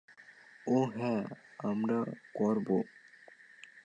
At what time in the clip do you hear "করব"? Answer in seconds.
2.33-2.67